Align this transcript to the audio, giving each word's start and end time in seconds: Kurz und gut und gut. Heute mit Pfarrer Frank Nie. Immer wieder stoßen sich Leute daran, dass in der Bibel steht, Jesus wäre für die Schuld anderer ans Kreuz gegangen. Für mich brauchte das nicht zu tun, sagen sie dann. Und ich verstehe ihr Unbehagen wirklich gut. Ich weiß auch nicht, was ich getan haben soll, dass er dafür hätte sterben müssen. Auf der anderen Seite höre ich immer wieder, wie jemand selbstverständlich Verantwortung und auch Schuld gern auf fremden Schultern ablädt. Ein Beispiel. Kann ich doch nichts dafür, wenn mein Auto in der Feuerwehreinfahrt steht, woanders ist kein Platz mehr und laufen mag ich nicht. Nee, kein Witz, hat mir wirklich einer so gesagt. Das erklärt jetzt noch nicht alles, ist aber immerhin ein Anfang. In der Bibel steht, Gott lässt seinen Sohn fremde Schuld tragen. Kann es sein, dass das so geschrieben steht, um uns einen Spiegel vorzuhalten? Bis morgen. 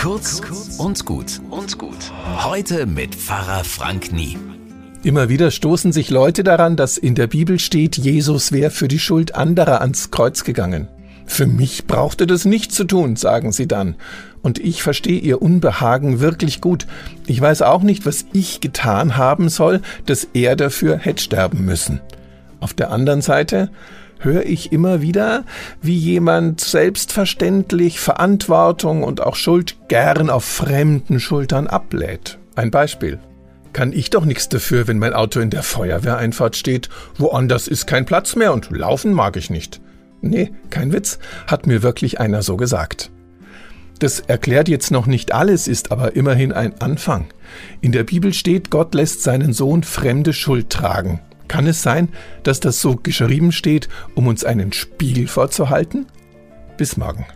Kurz 0.00 0.40
und 0.78 1.04
gut 1.04 1.42
und 1.50 1.76
gut. 1.76 2.10
Heute 2.38 2.86
mit 2.86 3.14
Pfarrer 3.14 3.64
Frank 3.64 4.14
Nie. 4.14 4.38
Immer 5.02 5.28
wieder 5.28 5.50
stoßen 5.50 5.92
sich 5.92 6.08
Leute 6.08 6.42
daran, 6.42 6.76
dass 6.76 6.96
in 6.96 7.14
der 7.14 7.26
Bibel 7.26 7.58
steht, 7.58 7.98
Jesus 7.98 8.50
wäre 8.50 8.70
für 8.70 8.88
die 8.88 8.98
Schuld 8.98 9.34
anderer 9.34 9.82
ans 9.82 10.10
Kreuz 10.10 10.44
gegangen. 10.44 10.88
Für 11.26 11.46
mich 11.46 11.86
brauchte 11.86 12.26
das 12.26 12.46
nicht 12.46 12.72
zu 12.72 12.84
tun, 12.84 13.16
sagen 13.16 13.52
sie 13.52 13.68
dann. 13.68 13.96
Und 14.40 14.58
ich 14.58 14.82
verstehe 14.82 15.20
ihr 15.20 15.42
Unbehagen 15.42 16.20
wirklich 16.20 16.62
gut. 16.62 16.86
Ich 17.26 17.38
weiß 17.38 17.60
auch 17.60 17.82
nicht, 17.82 18.06
was 18.06 18.24
ich 18.32 18.62
getan 18.62 19.18
haben 19.18 19.50
soll, 19.50 19.82
dass 20.06 20.26
er 20.32 20.56
dafür 20.56 20.96
hätte 20.96 21.22
sterben 21.22 21.66
müssen. 21.66 22.00
Auf 22.60 22.74
der 22.74 22.90
anderen 22.90 23.22
Seite 23.22 23.70
höre 24.18 24.44
ich 24.44 24.72
immer 24.72 25.00
wieder, 25.00 25.44
wie 25.80 25.96
jemand 25.96 26.60
selbstverständlich 26.60 28.00
Verantwortung 28.00 29.02
und 29.02 29.22
auch 29.22 29.34
Schuld 29.34 29.88
gern 29.88 30.30
auf 30.30 30.44
fremden 30.44 31.20
Schultern 31.20 31.66
ablädt. 31.66 32.38
Ein 32.54 32.70
Beispiel. 32.70 33.18
Kann 33.72 33.92
ich 33.92 34.10
doch 34.10 34.24
nichts 34.24 34.48
dafür, 34.48 34.88
wenn 34.88 34.98
mein 34.98 35.14
Auto 35.14 35.40
in 35.40 35.50
der 35.50 35.62
Feuerwehreinfahrt 35.62 36.56
steht, 36.56 36.88
woanders 37.18 37.68
ist 37.68 37.86
kein 37.86 38.04
Platz 38.04 38.36
mehr 38.36 38.52
und 38.52 38.70
laufen 38.70 39.12
mag 39.12 39.36
ich 39.36 39.48
nicht. 39.48 39.80
Nee, 40.22 40.52
kein 40.70 40.92
Witz, 40.92 41.18
hat 41.46 41.66
mir 41.66 41.82
wirklich 41.82 42.20
einer 42.20 42.42
so 42.42 42.56
gesagt. 42.56 43.10
Das 44.00 44.20
erklärt 44.20 44.68
jetzt 44.68 44.90
noch 44.90 45.06
nicht 45.06 45.32
alles, 45.32 45.68
ist 45.68 45.92
aber 45.92 46.16
immerhin 46.16 46.52
ein 46.52 46.80
Anfang. 46.80 47.26
In 47.80 47.92
der 47.92 48.04
Bibel 48.04 48.32
steht, 48.32 48.70
Gott 48.70 48.94
lässt 48.94 49.22
seinen 49.22 49.52
Sohn 49.52 49.82
fremde 49.82 50.32
Schuld 50.32 50.70
tragen. 50.70 51.20
Kann 51.50 51.66
es 51.66 51.82
sein, 51.82 52.10
dass 52.44 52.60
das 52.60 52.80
so 52.80 52.94
geschrieben 52.94 53.50
steht, 53.50 53.88
um 54.14 54.28
uns 54.28 54.44
einen 54.44 54.72
Spiegel 54.72 55.26
vorzuhalten? 55.26 56.06
Bis 56.76 56.96
morgen. 56.96 57.26